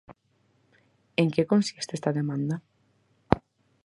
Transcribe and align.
En 1.21 1.27
que 1.33 1.49
consiste 1.51 1.93
esta 1.95 2.15
demanda? 2.19 2.55